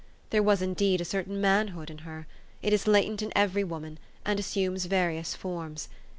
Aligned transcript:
There 0.31 0.41
was, 0.41 0.63
indeed, 0.63 0.99
a 0.99 1.05
certain 1.05 1.39
manhood 1.39 1.91
in 1.91 1.99
her 1.99 2.25
it 2.63 2.73
is 2.73 2.87
latent 2.87 3.21
in 3.21 3.31
every 3.35 3.63
woman, 3.63 3.99
and 4.25 4.39
assumes 4.39 4.85
various 4.85 5.35
forms. 5.35 5.89